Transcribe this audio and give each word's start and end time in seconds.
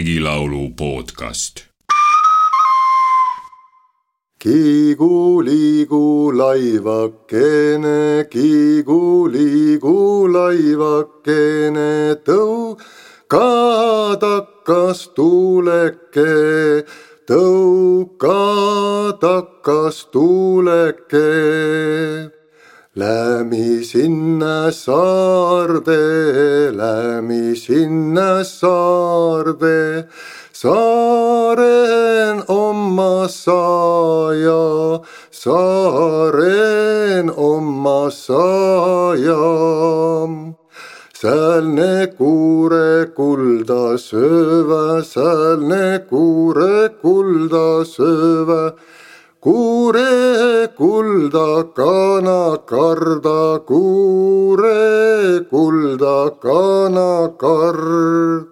Regilaulu 0.00 0.62
podcast. 0.76 1.54
kiigu 4.42 5.42
liigu 5.44 6.32
laivakene, 6.40 8.24
kiigu 8.32 9.28
liigu 9.34 10.00
laivakene, 10.36 12.16
tõuka 12.24 13.44
takkas 14.24 15.04
tuuleke, 15.20 16.32
tõuka 17.28 18.40
takkas 19.20 20.04
tuuleke. 20.16 21.28
Lämi 23.00 23.82
sinna 23.82 24.70
saarde, 24.70 26.70
lämi 26.80 27.56
sinna 27.56 28.44
saarde, 28.44 30.04
saaren 30.52 32.42
oma 32.48 33.28
saaja, 33.28 35.00
saaren 35.30 37.30
oma 37.36 38.10
saaja. 38.10 39.40
Säälne 41.20 42.06
kuure 42.18 43.06
kulda 43.16 43.98
söövä, 43.98 45.02
säälne 45.02 45.98
kuure 46.08 46.88
kulda 47.02 47.84
söövä, 47.84 48.72
kuure 49.40 50.68
kulda 50.76 51.72
kana 51.74 52.58
karda, 52.70 53.64
kuure 53.64 55.40
kulda 55.50 56.18
kana 56.44 57.12
kard. 57.40 58.46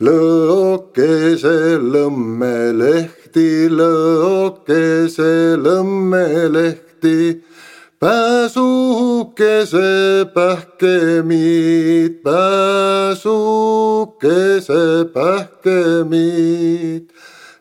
lõokese 0.00 1.58
lõmmelehti, 1.92 3.50
lõokese 3.68 5.58
lõmmelehti, 5.58 7.42
pääsukese 8.00 9.90
pähkemiid, 10.34 12.22
pääsukese 12.22 13.50
pähkemiid. 15.14 17.07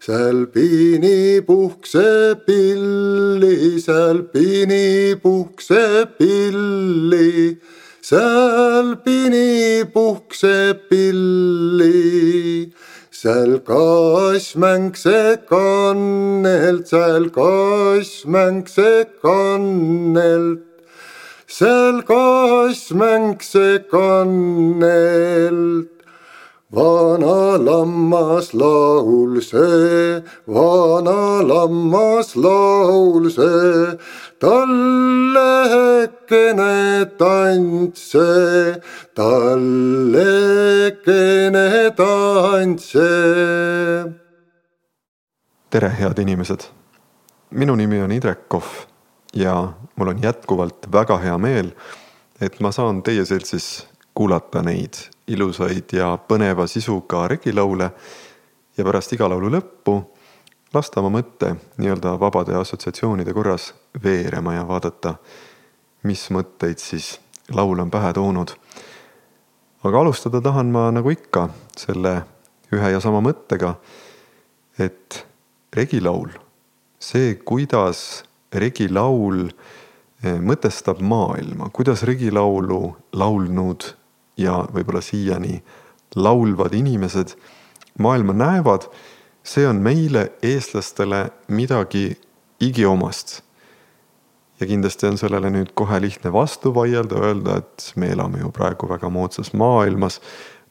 Seal 0.07 0.47
pini 0.53 1.41
puhkse 1.43 2.39
pilli, 2.47 3.75
seal 3.85 4.19
pini 4.31 5.19
puhkse 5.19 6.07
pilli, 6.17 7.59
seal 8.01 8.95
pini 9.03 9.83
puhkse 9.83 10.79
pilli. 10.89 12.71
seal 13.11 13.59
kassmäng 13.67 14.95
see 14.95 15.37
kannelt, 15.49 16.87
seal 16.87 17.27
kassmäng 17.35 18.63
see 18.75 19.05
kannelt, 19.21 20.63
seal 21.47 22.01
kassmäng 22.07 23.41
see 23.41 23.79
kannelt. 23.91 25.96
Vana 26.71 27.57
lammas 27.57 28.53
laul 28.53 29.41
see, 29.41 30.21
vana 30.47 31.41
lammas 31.41 32.35
laul 32.35 33.29
see, 33.31 33.97
tallekene 34.39 35.85
tants 37.17 38.01
see, 38.11 38.75
tallekene 39.15 40.45
tants 41.95 42.91
see. 42.91 44.03
tere, 45.69 45.89
head 45.89 46.19
inimesed. 46.19 46.67
minu 47.51 47.75
nimi 47.75 48.01
on 48.01 48.11
Indrek 48.11 48.49
Kohv 48.49 48.85
ja 49.33 49.73
mul 49.95 50.07
on 50.07 50.23
jätkuvalt 50.23 50.91
väga 50.91 51.17
hea 51.17 51.37
meel, 51.37 51.71
et 52.41 52.59
ma 52.59 52.71
saan 52.71 53.03
teie 53.03 53.25
seltsis 53.25 53.87
kuulata 54.13 54.61
neid 54.61 55.16
ilusaid 55.27 55.93
ja 55.93 56.13
põneva 56.17 56.67
sisuga 56.67 57.27
regilaule 57.27 57.91
ja 58.77 58.85
pärast 58.85 59.13
iga 59.13 59.27
laulu 59.29 59.49
lõppu 59.51 59.97
lasta 60.73 61.01
oma 61.01 61.17
mõtte 61.19 61.53
nii-öelda 61.77 62.15
vabade 62.19 62.55
assotsiatsioonide 62.55 63.33
korras 63.33 63.71
veerema 64.03 64.53
ja 64.57 64.65
vaadata, 64.67 65.15
mis 66.03 66.27
mõtteid 66.31 66.79
siis 66.81 67.17
laul 67.55 67.79
on 67.79 67.91
pähe 67.91 68.13
toonud. 68.13 68.51
aga 69.83 69.99
alustada 69.99 70.41
tahan 70.41 70.71
ma 70.71 70.91
nagu 70.91 71.09
ikka 71.09 71.49
selle 71.77 72.21
ühe 72.73 72.91
ja 72.91 72.99
sama 72.99 73.21
mõttega, 73.23 73.75
et 74.79 75.25
regilaul, 75.73 76.29
see, 76.99 77.35
kuidas 77.35 78.23
regilaul 78.51 79.47
mõtestab 80.41 80.99
maailma, 81.01 81.69
kuidas 81.69 82.03
regilaulu 82.03 82.97
laulnud 83.13 83.93
ja 84.37 84.61
võib-olla 84.73 85.01
siiani 85.01 85.61
laulvad 86.15 86.73
inimesed 86.73 87.35
maailma 87.99 88.33
näevad, 88.33 88.87
see 89.43 89.67
on 89.67 89.81
meile, 89.81 90.31
eestlastele, 90.43 91.29
midagi 91.47 92.17
igiomast. 92.59 93.41
ja 94.59 94.65
kindlasti 94.67 95.05
on 95.05 95.17
sellele 95.17 95.51
nüüd 95.53 95.75
kohe 95.77 95.99
lihtne 96.01 96.31
vastu 96.33 96.71
vaielda, 96.73 97.19
öelda, 97.21 97.57
et 97.61 97.91
me 97.95 98.09
elame 98.09 98.39
ju 98.41 98.51
praegu 98.51 98.89
väga 98.89 99.09
moodsas 99.09 99.53
maailmas. 99.53 100.21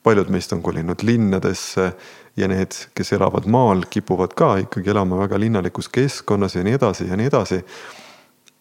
paljud 0.03 0.28
meist 0.31 0.53
on 0.53 0.62
kolinud 0.62 1.03
linnadesse 1.03 1.93
ja 2.37 2.49
need, 2.49 2.75
kes 2.94 3.12
elavad 3.12 3.47
maal, 3.47 3.82
kipuvad 3.91 4.34
ka 4.34 4.56
ikkagi 4.56 4.91
elama 4.91 5.19
väga 5.19 5.41
linnalikus 5.41 5.88
keskkonnas 5.88 6.55
ja 6.55 6.62
nii 6.62 6.72
edasi 6.72 7.09
ja 7.09 7.16
nii 7.16 7.26
edasi. 7.26 7.65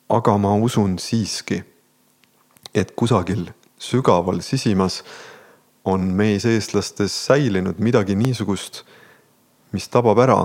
aga 0.09 0.38
ma 0.38 0.55
usun 0.55 0.99
siiski, 0.99 1.63
et 2.73 2.91
kusagil 2.91 3.49
sügaval 3.90 4.41
sisimas 4.41 5.03
on 5.85 6.01
meis 6.18 6.46
eestlastes 6.50 7.13
säilinud 7.28 7.79
midagi 7.79 8.16
niisugust, 8.18 8.84
mis 9.72 9.88
tabab 9.90 10.19
ära 10.23 10.40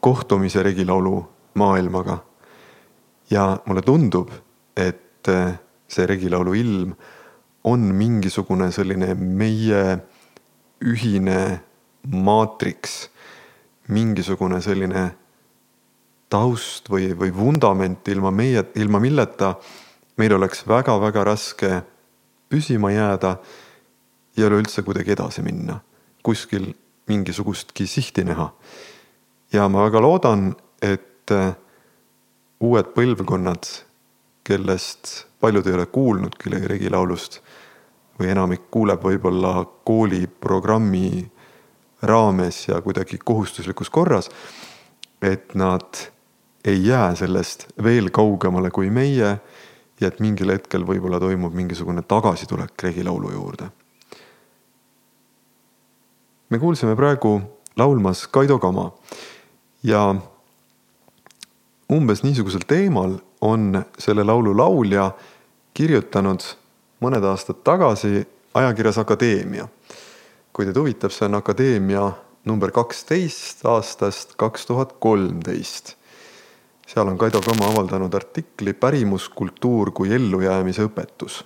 kohtumise 0.00 0.62
regilaulu 0.62 1.20
maailmaga. 1.54 2.18
ja 3.30 3.58
mulle 3.66 3.82
tundub, 3.82 4.30
et 4.76 5.28
see 5.88 6.06
regilaulu 6.06 6.54
ilm 6.56 6.94
on 7.64 7.80
mingisugune 7.92 8.70
selline 8.72 9.12
meie 9.14 9.98
ühine 10.80 11.60
maatriks, 12.08 13.10
mingisugune 13.92 14.62
selline 14.64 15.10
taust 16.32 16.88
või, 16.88 17.10
või 17.18 17.34
vundament 17.34 18.08
ilma 18.08 18.32
meie, 18.32 18.64
ilma 18.80 19.00
milleta 19.00 19.54
meil 20.18 20.34
oleks 20.34 20.64
väga-väga 20.68 21.24
raske 21.24 21.82
püsima 22.50 22.90
jääda 22.92 23.36
ja 24.36 24.46
üleüldse 24.46 24.82
kuidagi 24.82 25.14
edasi 25.14 25.42
minna, 25.42 25.78
kuskil 26.22 26.72
mingisugustki 27.08 27.86
sihti 27.86 28.24
näha. 28.24 28.52
ja 29.52 29.68
ma 29.68 29.84
väga 29.84 30.00
loodan, 30.00 30.56
et 30.82 31.30
uued 32.60 32.92
põlvkonnad, 32.94 33.70
kellest 34.44 35.26
paljud 35.40 35.66
ei 35.66 35.74
ole 35.74 35.86
kuulnudki 35.86 36.50
regilaulust 36.50 37.40
või 38.18 38.32
enamik 38.32 38.70
kuuleb 38.70 39.02
võib-olla 39.04 39.62
kooliprogrammi 39.84 41.30
raames 42.02 42.68
ja 42.68 42.80
kuidagi 42.82 43.18
kohustuslikus 43.24 43.90
korras, 43.90 44.30
et 45.22 45.54
nad 45.54 46.08
ei 46.64 46.86
jää 46.86 47.14
sellest 47.14 47.66
veel 47.82 48.10
kaugemale 48.10 48.70
kui 48.70 48.90
meie 48.90 49.38
ja 50.00 50.08
et 50.08 50.20
mingil 50.20 50.52
hetkel 50.52 50.86
võib-olla 50.86 51.20
toimub 51.20 51.54
mingisugune 51.54 52.02
tagasitulek 52.02 52.82
regilaulu 52.82 53.32
juurde. 53.32 53.70
me 56.50 56.58
kuulsime 56.58 56.96
praegu 56.96 57.40
laulmas 57.76 58.26
Kaido 58.26 58.58
Kama 58.58 58.92
ja 59.82 60.14
umbes 61.92 62.22
niisugusel 62.22 62.64
teemal 62.66 63.18
on 63.40 63.84
selle 63.98 64.24
laulu 64.24 64.56
laulja 64.56 65.10
kirjutanud 65.74 66.42
mõned 67.00 67.24
aastad 67.24 67.60
tagasi 67.64 68.26
ajakirjas 68.54 68.98
Akadeemia. 68.98 69.68
kui 70.52 70.64
teid 70.64 70.76
huvitab, 70.76 71.12
see 71.14 71.26
on 71.26 71.38
Akadeemia 71.38 72.12
number 72.44 72.70
kaksteist 72.70 73.66
aastast 73.66 74.34
kaks 74.36 74.66
tuhat 74.66 74.96
kolmteist 74.98 75.97
seal 76.88 77.08
on 77.08 77.18
Kaido 77.18 77.40
Kama 77.44 77.68
avaldanud 77.68 78.14
artikli 78.14 78.72
Pärimuskultuur 78.72 79.90
kui 79.92 80.14
ellujäämise 80.14 80.86
õpetus. 80.88 81.44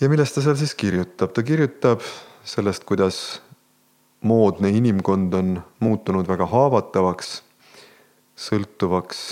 ja 0.00 0.08
millest 0.08 0.34
ta 0.34 0.42
seal 0.42 0.58
siis 0.58 0.74
kirjutab, 0.74 1.30
ta 1.30 1.42
kirjutab 1.42 2.02
sellest, 2.44 2.84
kuidas 2.84 3.42
moodne 4.26 4.70
inimkond 4.74 5.34
on 5.34 5.62
muutunud 5.80 6.26
väga 6.26 6.46
haavatavaks, 6.50 7.42
sõltuvaks 8.34 9.22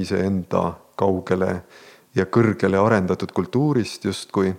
iseenda 0.00 0.72
kaugele 0.96 1.62
ja 2.16 2.24
kõrgele 2.24 2.80
arendatud 2.80 3.32
kultuurist 3.32 4.04
justkui. 4.04 4.54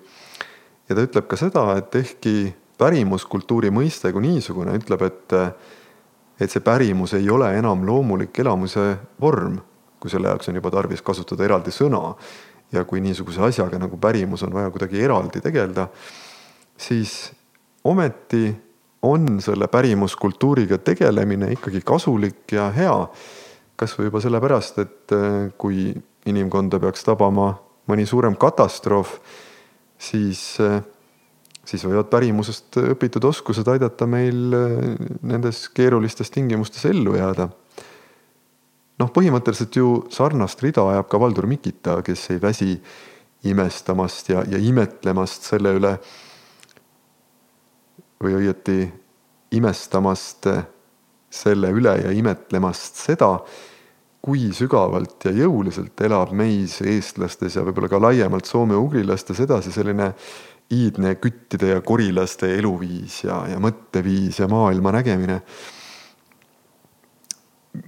ja 0.90 0.96
ta 0.96 1.02
ütleb 1.02 1.28
ka 1.28 1.38
seda, 1.38 1.66
et 1.78 1.96
ehkki 1.96 2.54
pärimuskultuuri 2.78 3.74
mõiste 3.74 4.14
kui 4.14 4.22
niisugune 4.22 4.78
ütleb, 4.78 5.02
et, 5.02 5.38
et 6.40 6.52
see 6.52 6.64
pärimus 6.64 7.14
ei 7.18 7.30
ole 7.30 7.50
enam 7.58 7.84
loomulik 7.88 8.40
elamuse 8.40 8.86
vorm, 9.22 9.58
kui 10.00 10.12
selle 10.12 10.32
jaoks 10.32 10.50
on 10.50 10.60
juba 10.60 10.72
tarvis 10.72 11.04
kasutada 11.04 11.44
eraldi 11.46 11.74
sõna. 11.76 12.16
ja 12.72 12.84
kui 12.86 13.02
niisuguse 13.02 13.42
asjaga 13.42 13.80
nagu 13.82 13.98
pärimus 13.98 14.44
on 14.46 14.54
vaja 14.54 14.70
kuidagi 14.70 15.02
eraldi 15.02 15.42
tegeleda, 15.42 15.88
siis 16.78 17.32
ometi 17.84 18.54
on 19.02 19.42
selle 19.42 19.68
pärimuskultuuriga 19.68 20.78
tegelemine 20.78 21.52
ikkagi 21.52 21.82
kasulik 21.82 22.52
ja 22.52 22.70
hea. 22.72 23.08
kasvõi 23.76 24.06
juba 24.06 24.20
sellepärast, 24.22 24.80
et 24.80 25.14
kui 25.58 25.94
inimkonda 26.26 26.80
peaks 26.80 27.04
tabama 27.08 27.54
mõni 27.88 28.06
suurem 28.06 28.36
katastroof, 28.36 29.18
siis 29.98 30.42
äh, 30.62 30.82
siis 31.70 31.86
võivad 31.86 32.10
pärimusest 32.12 32.80
õpitud 32.82 33.26
oskused 33.30 33.68
aidata 33.70 34.08
meil 34.10 34.56
äh, 34.58 34.78
nendes 35.22 35.68
keerulistes 35.76 36.32
tingimustes 36.34 36.86
ellu 36.90 37.16
jääda. 37.18 37.50
noh, 39.00 39.12
põhimõtteliselt 39.16 39.76
ju 39.80 39.92
sarnast 40.12 40.64
rida 40.64 40.84
ajab 40.94 41.08
ka 41.12 41.20
Valdur 41.22 41.48
Mikita, 41.48 42.02
kes 42.04 42.30
ei 42.34 42.42
väsi 42.42 42.74
imestamast 43.48 44.34
ja, 44.34 44.44
ja 44.44 44.60
imetlemast 44.60 45.48
selle 45.48 45.72
üle 45.78 45.94
või 48.20 48.36
õieti 48.42 48.82
imestamast 49.56 50.50
selle 51.30 51.72
üle 51.72 51.94
ja 52.02 52.12
imetlemast 52.12 53.00
seda, 53.00 53.38
kui 54.20 54.50
sügavalt 54.52 55.30
ja 55.30 55.32
jõuliselt 55.32 56.02
elab 56.04 56.34
meis, 56.36 56.82
eestlastes 56.84 57.56
ja 57.56 57.64
võib-olla 57.64 57.88
ka 57.92 58.02
laiemalt 58.04 58.50
soome-ugrilastes 58.50 59.40
edasi 59.46 59.72
selline 59.72 60.12
iidne 60.72 61.16
küttide 61.16 61.74
ja 61.74 61.82
korilaste 61.82 62.52
eluviis 62.58 63.24
ja, 63.24 63.42
ja 63.50 63.60
mõtteviis 63.62 64.40
ja 64.40 64.48
maailma 64.48 64.94
nägemine. 64.94 65.42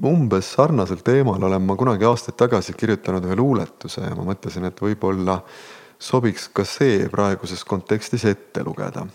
umbes 0.06 0.54
sarnasel 0.54 1.02
teemal 1.04 1.44
olen 1.44 1.62
ma 1.62 1.76
kunagi 1.76 2.06
aastaid 2.06 2.38
tagasi 2.38 2.74
kirjutanud 2.74 3.26
ühe 3.26 3.36
luuletuse 3.36 4.02
ja 4.02 4.16
ma 4.16 4.26
mõtlesin, 4.26 4.66
et 4.66 4.82
võib-olla 4.82 5.42
sobiks 6.00 6.48
ka 6.50 6.66
see 6.66 7.10
praeguses 7.10 7.64
kontekstis 7.66 8.26
ette 8.26 8.64
lugeda. 8.64 9.06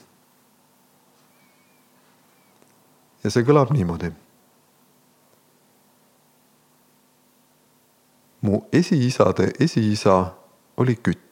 ja 3.24 3.30
see 3.30 3.42
kõlab 3.42 3.72
niimoodi. 3.74 4.12
mu 8.46 8.66
esiisade 8.72 9.52
esiisa 9.58 10.34
oli 10.76 10.94
kütt 11.02 11.25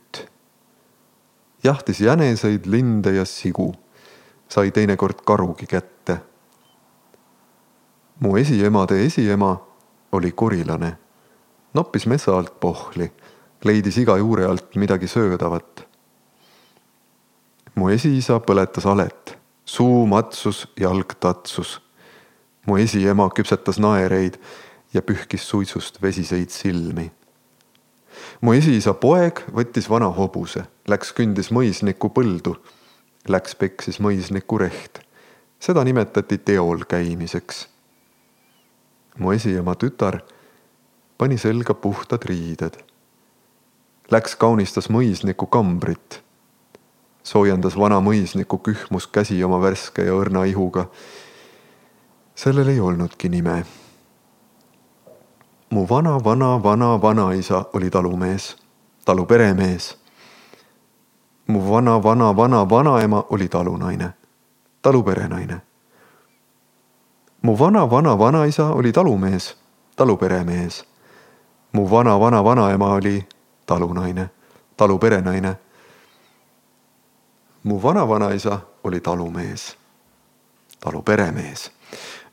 jahtis 1.64 2.00
jäneseid, 2.00 2.66
linde 2.66 3.12
ja 3.12 3.24
sigu, 3.24 3.74
sai 4.48 4.70
teinekord 4.70 5.24
karugi 5.26 5.66
kätte. 5.66 6.18
mu 8.20 8.36
esiemade 8.36 9.04
esiema 9.06 9.66
oli 10.12 10.32
korilane, 10.32 10.98
noppis 11.74 12.06
metsa 12.06 12.36
alt 12.36 12.60
pohli, 12.60 13.12
leidis 13.64 13.98
iga 13.98 14.16
juure 14.16 14.44
alt 14.46 14.76
midagi 14.76 15.08
söödavat. 15.08 15.88
mu 17.74 17.88
esiisa 17.88 18.40
põletas 18.40 18.86
alet, 18.86 19.38
suu 19.64 20.06
matsus, 20.06 20.68
jalg 20.80 21.14
tatsus. 21.20 21.80
mu 22.66 22.76
esiema 22.76 23.30
küpsetas 23.30 23.78
naereid 23.78 24.38
ja 24.94 25.02
pühkis 25.02 25.48
suitsust 25.48 26.02
vesiseid 26.02 26.50
silmi 26.50 27.10
mu 28.40 28.52
esiisa 28.52 28.94
poeg 28.94 29.44
võttis 29.54 29.88
vana 29.90 30.10
hobuse, 30.12 30.64
läks 30.88 31.12
kündis 31.12 31.50
mõisniku 31.50 32.10
põldu, 32.14 32.56
läks 33.28 33.54
peksis 33.54 34.00
mõisniku 34.00 34.58
reht. 34.58 35.00
seda 35.60 35.84
nimetati 35.84 36.38
teol 36.38 36.84
käimiseks. 36.88 37.68
mu 39.18 39.32
esiema 39.32 39.74
tütar 39.74 40.22
pani 41.18 41.38
selga 41.38 41.74
puhtad 41.74 42.24
riided. 42.24 42.74
Läks 44.10 44.36
kaunistas 44.36 44.90
mõisniku 44.90 45.46
kambrit. 45.46 46.22
soojendas 47.22 47.78
vana 47.78 48.00
mõisniku 48.00 48.58
kühmus 48.58 49.06
käsi 49.06 49.44
oma 49.44 49.60
värske 49.60 50.04
ja 50.04 50.12
õrna 50.12 50.44
ihuga. 50.44 50.86
sellel 52.34 52.68
ei 52.68 52.80
olnudki 52.80 53.28
nime 53.28 53.64
mu 55.70 55.86
vana, 55.86 56.18
vana, 56.18 56.58
vana, 56.62 56.96
vanaisa 57.02 57.64
oli 57.72 57.90
talumees, 57.90 58.56
talu 59.04 59.26
peremees. 59.26 59.98
mu 61.46 61.60
vana, 61.70 61.98
vana, 62.02 62.32
vana, 62.36 62.64
vanaema 62.64 63.24
oli 63.30 63.48
talunaine, 63.48 64.14
talu 64.82 65.02
perenaine. 65.02 65.60
mu 67.42 67.58
vana, 67.58 67.90
vana, 67.90 68.18
vanaisa 68.18 68.70
oli 68.70 68.92
talumees, 68.92 69.56
talu 69.96 70.16
peremees. 70.16 70.84
mu 71.72 71.90
vana, 71.90 72.18
vana, 72.20 72.44
vanaema 72.44 72.86
oli 72.86 73.28
talunaine, 73.66 74.30
talu 74.76 74.98
perenaine. 74.98 75.56
mu 77.62 77.82
vana, 77.82 78.08
vanaisa 78.08 78.60
oli 78.84 79.00
talumees, 79.00 79.76
talu 80.80 81.02
peremees. 81.02 81.70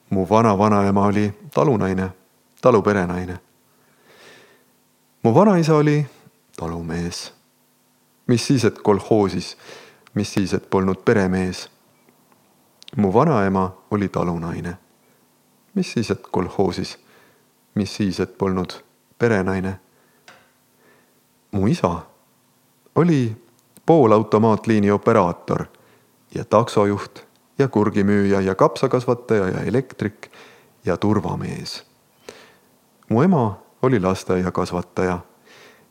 mu 0.09 0.25
vana, 0.29 0.57
vanaema 0.57 1.05
oli 1.05 1.33
talunaine 1.53 2.20
taluperenaine. 2.61 3.39
mu 5.23 5.35
vanaisa 5.35 5.75
oli 5.75 6.05
talumees. 6.57 7.33
mis 8.27 8.47
siis, 8.47 8.65
et 8.65 8.79
kolhoosis, 8.79 9.57
mis 10.13 10.33
siis, 10.33 10.53
et 10.53 10.69
polnud 10.69 10.95
peremees. 11.05 11.69
mu 12.97 13.13
vanaema 13.13 13.77
oli 13.91 14.09
talunaine. 14.09 14.77
mis 15.73 15.93
siis, 15.93 16.11
et 16.11 16.27
kolhoosis, 16.31 16.99
mis 17.75 17.95
siis, 17.95 18.19
et 18.19 18.37
polnud 18.37 18.71
perenaine. 19.17 19.79
mu 21.51 21.67
isa 21.67 22.01
oli 22.95 23.45
poolautomaatliini 23.85 24.91
operaator 24.91 25.65
ja 26.35 26.45
taksojuht 26.45 27.19
ja 27.59 27.67
kurgimüüja 27.67 28.41
ja 28.41 28.55
kapsakasvataja 28.55 29.47
ja 29.47 29.59
elektrik 29.63 30.31
ja 30.85 30.97
turvamees 30.97 31.90
mu 33.11 33.23
ema 33.23 33.59
oli 33.81 33.99
lasteaiakasvataja 33.99 35.19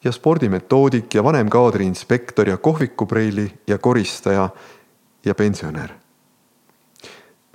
ja 0.05 0.13
spordimetoodik 0.13 1.15
ja 1.15 1.25
vanemkaadri 1.25 1.87
inspektor 1.87 2.49
ja 2.49 2.57
kohvikupreili 2.57 3.59
ja 3.67 3.79
koristaja 3.79 4.49
ja 5.25 5.35
pensionär. 5.35 5.91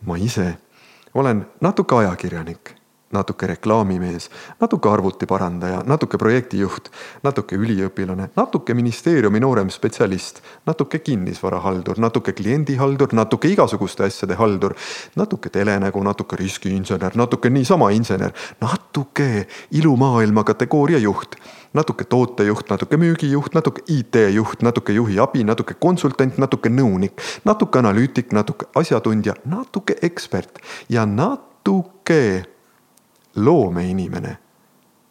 ma 0.05 0.15
ise 0.15 0.57
olen 1.13 1.45
natuke 1.61 1.95
ajakirjanik 1.95 2.74
natuke 3.15 3.47
reklaamimees, 3.49 4.29
natuke 4.61 4.91
arvutiparandaja, 4.91 5.81
natuke 5.87 6.19
projektijuht, 6.21 6.91
natuke 7.25 7.57
üliõpilane, 7.59 8.29
natuke 8.35 8.75
ministeeriumi 8.77 9.41
noorem 9.43 9.71
spetsialist, 9.73 10.41
natuke 10.67 10.99
kinnisvarahaldur, 11.05 11.99
natuke 12.03 12.35
kliendihaldur, 12.37 13.15
natuke 13.15 13.51
igasuguste 13.53 14.05
asjade 14.07 14.37
haldur, 14.39 14.75
natuke 15.15 15.51
telenägu, 15.53 16.03
natuke 16.03 16.39
riskiinsener, 16.39 17.15
natuke 17.15 17.51
niisama 17.53 17.91
insener, 17.95 18.35
natuke 18.61 19.47
ilumaailma 19.75 20.43
kategooria 20.47 20.99
juht, 21.03 21.39
natuke 21.75 22.07
tootejuht, 22.09 22.69
natuke 22.69 22.97
müügijuht, 22.97 23.53
natuke 23.55 23.83
IT-juht, 23.91 24.63
natuke 24.65 24.95
juhi 24.95 25.19
abi, 25.19 25.43
natuke 25.47 25.75
konsultant, 25.79 26.39
natuke 26.41 26.71
nõunik, 26.71 27.19
natuke 27.45 27.81
analüütik, 27.81 28.31
natuke 28.35 28.69
asjatundja, 28.79 29.35
natuke 29.45 29.97
ekspert 30.05 30.61
ja 30.89 31.05
natuke 31.05 32.45
loomeinimene, 33.35 34.37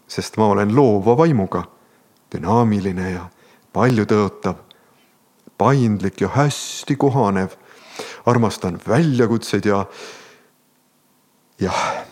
sest 0.09 0.37
ma 0.37 0.47
olen 0.55 0.75
loova 0.77 1.17
vaimuga, 1.19 1.65
dünaamiline 2.33 3.11
ja 3.11 3.27
paljutõotav, 3.75 4.57
paindlik 5.59 6.21
ja 6.21 6.31
hästi 6.35 6.97
kohanev. 6.97 7.57
armastan 8.27 8.79
väljakutseid 8.89 9.67
ja, 9.67 9.85
jah. 11.61 12.05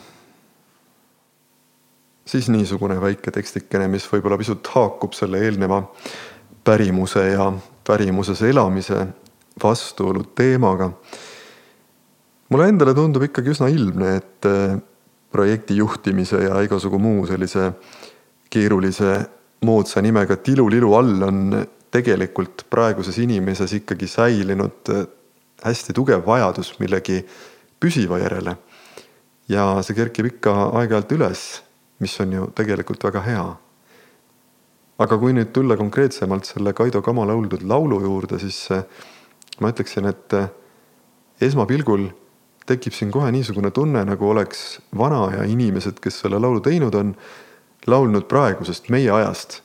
siis 2.24 2.48
niisugune 2.48 3.00
väike 3.00 3.30
tekstikene, 3.30 3.88
mis 3.88 4.06
võib-olla 4.12 4.38
pisut 4.38 4.66
haakub 4.74 5.12
selle 5.12 5.40
eelneva 5.40 5.82
pärimuse 6.64 7.26
ja 7.32 7.52
pärimuses 7.86 8.42
elamise 8.42 9.06
vastuolu 9.62 10.24
teemaga. 10.24 10.92
mulle 12.48 12.68
endale 12.68 12.94
tundub 12.94 13.22
ikkagi 13.22 13.50
üsna 13.50 13.68
ilmne, 13.68 14.16
et 14.16 14.46
projekti 15.32 15.76
juhtimise 15.76 16.42
ja 16.44 16.60
igasugu 16.62 16.98
muu 16.98 17.26
sellise 17.26 17.72
keerulise 18.50 19.14
moodsa 19.64 20.02
nimega 20.02 20.36
tilulilu 20.36 20.94
all 20.94 21.22
on 21.22 21.66
tegelikult 21.92 22.66
praeguses 22.70 23.18
inimeses 23.18 23.72
ikkagi 23.80 24.08
säilinud 24.08 24.92
hästi 25.62 25.94
tugev 25.94 26.24
vajadus 26.26 26.74
millegi 26.80 27.22
püsiva 27.80 28.18
järele. 28.22 28.56
ja 29.48 29.82
see 29.82 29.94
kerkib 29.94 30.26
ikka 30.30 30.52
aeg-ajalt 30.78 31.12
üles, 31.12 31.40
mis 32.00 32.14
on 32.22 32.32
ju 32.32 32.46
tegelikult 32.56 33.04
väga 33.04 33.22
hea. 33.26 33.44
aga 34.98 35.18
kui 35.18 35.32
nüüd 35.32 35.52
tulla 35.52 35.76
konkreetsemalt 35.76 36.46
selle 36.46 36.72
Kaido 36.72 37.02
Kama 37.02 37.26
lauldud 37.26 37.62
laulu 37.62 38.00
juurde, 38.00 38.38
siis 38.38 38.68
ma 39.60 39.70
ütleksin, 39.72 40.06
et 40.06 40.34
esmapilgul 41.40 42.08
tekib 42.72 42.96
siin 42.96 43.12
kohe 43.14 43.30
niisugune 43.34 43.70
tunne, 43.74 44.04
nagu 44.08 44.28
oleks 44.32 44.80
vanaja 44.98 45.44
inimesed, 45.48 46.00
kes 46.02 46.22
selle 46.24 46.40
laulu 46.40 46.62
teinud 46.64 46.96
on, 46.98 47.14
laulnud 47.86 48.28
praegusest, 48.30 48.90
meie 48.92 49.10
ajast. 49.10 49.60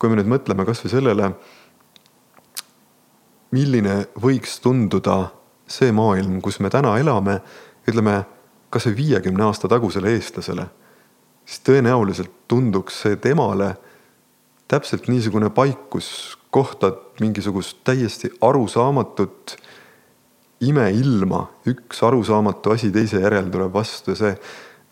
kui 0.00 0.08
me 0.08 0.16
nüüd 0.16 0.30
mõtleme 0.32 0.64
kasvõi 0.64 0.88
sellele, 0.88 1.26
milline 3.52 4.06
võiks 4.16 4.54
tunduda 4.64 5.26
see 5.68 5.92
maailm, 5.92 6.38
kus 6.40 6.56
me 6.64 6.70
täna 6.72 6.94
elame, 6.96 7.40
ütleme 7.84 8.22
kasvõi 8.72 8.96
viiekümne 8.96 9.44
aasta 9.44 9.68
tagusele 9.68 10.14
eestlasele, 10.16 10.64
siis 11.44 11.60
tõenäoliselt 11.68 12.32
tunduks 12.48 13.02
see 13.04 13.18
temale 13.20 13.74
täpselt 14.70 15.10
niisugune 15.10 15.50
paik, 15.52 15.90
kus 15.92 16.38
kohtad 16.54 16.96
mingisugust 17.20 17.82
täiesti 17.84 18.30
arusaamatut 18.40 19.56
imeilma, 20.60 21.44
üks 21.70 22.02
arusaamatu 22.04 22.74
asi 22.74 22.90
teise 22.92 23.22
järel 23.22 23.48
tuleb 23.52 23.72
vastu 23.72 24.12
ja 24.12 24.18
see 24.18 24.32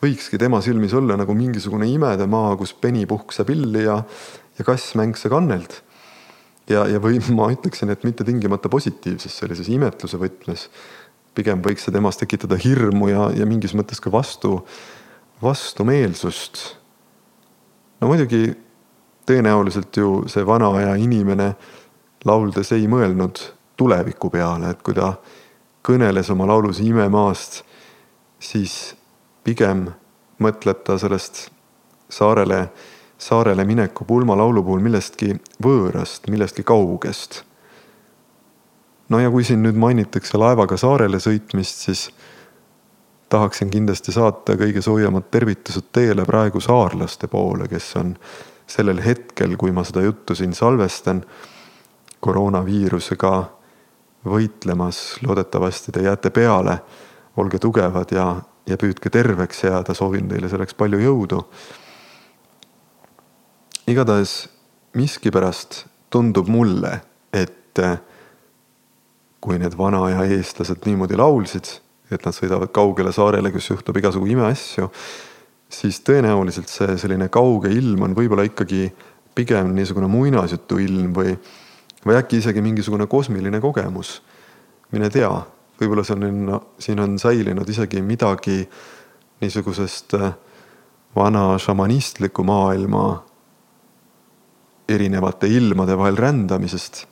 võikski 0.02 0.38
tema 0.40 0.60
silmis 0.64 0.94
olla 0.96 1.16
nagu 1.18 1.34
mingisugune 1.36 1.88
imedemaa, 1.90 2.54
kus 2.56 2.72
peni 2.72 3.04
puhkseb 3.08 3.50
illi 3.52 3.84
ja, 3.84 3.98
ja 4.58 4.66
kass 4.66 4.94
mängse 4.98 5.30
kanneld. 5.32 5.80
ja, 6.70 6.86
ja 6.88 7.00
või 7.02 7.20
ma 7.38 7.50
ütleksin, 7.52 7.90
et 7.92 8.06
mitte 8.06 8.24
tingimata 8.24 8.70
positiivses 8.72 9.38
sellises 9.42 9.68
imetluse 9.68 10.20
võtmes. 10.20 10.68
pigem 11.34 11.60
võiks 11.62 11.84
see 11.84 11.92
temas 11.94 12.16
tekitada 12.16 12.56
hirmu 12.56 13.08
ja, 13.08 13.28
ja 13.36 13.46
mingis 13.46 13.74
mõttes 13.74 14.00
ka 14.00 14.10
vastu, 14.10 14.62
vastumeelsust. 15.42 16.78
no 18.00 18.08
muidugi 18.08 18.54
tõenäoliselt 19.28 19.96
ju 19.96 20.22
see 20.30 20.46
vana 20.46 20.70
aja 20.78 20.96
inimene 20.96 21.52
lauldes 22.24 22.72
ei 22.72 22.88
mõelnud 22.88 23.42
tuleviku 23.76 24.30
peale, 24.30 24.70
et 24.72 24.80
kui 24.82 24.94
ta 24.94 25.12
kõneles 25.82 26.30
oma 26.30 26.46
laulus 26.46 26.80
imemaast, 26.84 27.62
siis 28.38 28.94
pigem 29.44 29.88
mõtleb 30.42 30.82
ta 30.84 30.98
sellest 30.98 31.48
saarele, 32.10 32.68
saarele 33.18 33.64
mineku 33.64 34.04
pulmalaulu 34.04 34.62
puhul 34.62 34.82
millestki 34.84 35.34
võõrast, 35.64 36.28
millestki 36.30 36.62
kaugest. 36.62 37.42
no 39.08 39.20
ja 39.20 39.30
kui 39.30 39.44
siin 39.44 39.62
nüüd 39.62 39.76
mainitakse 39.76 40.38
laevaga 40.38 40.76
saarele 40.76 41.20
sõitmist, 41.20 41.86
siis 41.88 42.10
tahaksin 43.28 43.70
kindlasti 43.70 44.12
saata 44.12 44.56
kõige 44.56 44.82
soojemad 44.82 45.30
tervitused 45.30 45.90
teele 45.92 46.24
praegu 46.24 46.60
saarlaste 46.60 47.28
poole, 47.28 47.68
kes 47.68 47.96
on 47.96 48.16
sellel 48.68 49.00
hetkel, 49.04 49.56
kui 49.56 49.72
ma 49.72 49.84
seda 49.84 50.02
juttu 50.04 50.34
siin 50.34 50.52
salvestan, 50.54 51.24
koroonaviirusega 52.20 53.32
võitlemas, 54.30 55.18
loodetavasti 55.26 55.92
te 55.92 56.02
jääte 56.04 56.30
peale, 56.34 56.78
olge 57.38 57.58
tugevad 57.62 58.12
ja, 58.12 58.28
ja 58.66 58.78
püüdke 58.80 59.10
terveks 59.10 59.64
jääda, 59.64 59.94
soovin 59.94 60.28
teile 60.28 60.50
selleks 60.50 60.74
palju 60.78 61.00
jõudu. 61.02 61.42
igatahes 63.88 64.48
miskipärast 64.94 65.86
tundub 66.10 66.48
mulle, 66.48 67.00
et 67.32 67.80
kui 69.40 69.58
need 69.58 69.76
vana 69.78 70.02
aja 70.08 70.24
eestlased 70.36 70.86
niimoodi 70.86 71.16
laulsid, 71.16 71.70
et 72.10 72.24
nad 72.24 72.34
sõidavad 72.34 72.72
kaugele 72.74 73.12
saarele, 73.12 73.52
kus 73.52 73.70
juhtub 73.70 73.96
igasugu 74.00 74.26
imeasju, 74.32 74.88
siis 75.68 76.00
tõenäoliselt 76.04 76.70
see 76.72 76.96
selline 77.00 77.28
kauge 77.32 77.70
ilm 77.72 78.06
on 78.06 78.16
võib-olla 78.16 78.46
ikkagi 78.48 78.88
pigem 79.36 79.74
niisugune 79.76 80.08
muinasjutu 80.10 80.80
ilm 80.82 81.12
või 81.14 81.34
või 82.06 82.18
äkki 82.18 82.38
isegi 82.38 82.62
mingisugune 82.62 83.06
kosmiline 83.06 83.60
kogemus. 83.60 84.22
mine 84.92 85.10
tea, 85.10 85.30
võib-olla 85.80 86.04
see 86.04 86.14
on, 86.16 86.60
siin 86.78 87.00
on 87.00 87.18
säilinud 87.18 87.68
isegi 87.68 88.02
midagi 88.02 88.68
niisugusest 89.40 90.14
äh, 90.14 90.32
vana 91.16 91.58
šamanistliku 91.58 92.44
maailma 92.44 93.24
erinevate 94.88 95.46
ilmade 95.46 95.98
vahel 95.98 96.16
rändamisest. 96.16 97.06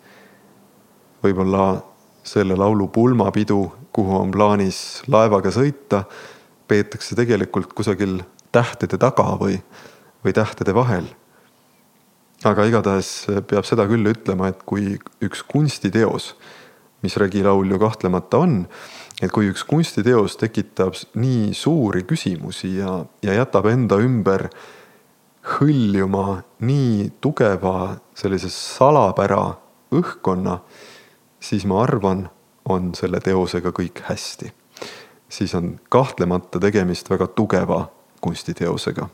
võib-olla 1.23 1.83
selle 2.23 2.57
laulu 2.57 2.88
pulmapidu, 2.88 3.73
kuhu 3.93 4.16
on 4.16 4.31
plaanis 4.31 5.02
laevaga 5.09 5.50
sõita, 5.50 6.05
peetakse 6.69 7.16
tegelikult 7.16 7.73
kusagil 7.73 8.21
tähtede 8.52 8.99
taga 8.99 9.37
või, 9.40 9.59
või 10.25 10.33
tähtede 10.33 10.75
vahel 10.75 11.07
aga 12.46 12.66
igatahes 12.68 13.10
peab 13.48 13.66
seda 13.66 13.86
küll 13.90 14.06
ütlema, 14.10 14.50
et 14.52 14.62
kui 14.68 14.96
üks 15.24 15.42
kunstiteos, 15.48 16.34
mis 17.04 17.16
regilaul 17.20 17.70
ju 17.70 17.78
kahtlemata 17.80 18.40
on, 18.44 18.56
et 19.22 19.32
kui 19.32 19.50
üks 19.50 19.64
kunstiteos 19.68 20.38
tekitab 20.40 20.96
nii 21.18 21.52
suuri 21.56 22.04
küsimusi 22.08 22.76
ja, 22.78 22.98
ja 23.24 23.36
jätab 23.40 23.68
enda 23.70 23.98
ümber 24.02 24.48
hõljuma 25.56 26.42
nii 26.66 27.10
tugeva 27.22 27.96
sellise 28.18 28.50
salapära 28.52 29.56
õhkkonna, 29.94 30.58
siis 31.40 31.66
ma 31.68 31.82
arvan, 31.84 32.26
on 32.66 32.90
selle 32.98 33.20
teosega 33.22 33.70
kõik 33.70 34.02
hästi. 34.08 34.52
siis 35.28 35.54
on 35.54 35.76
kahtlemata 35.90 36.58
tegemist 36.62 37.10
väga 37.10 37.26
tugeva 37.26 37.86
kunstiteosega 38.20 39.08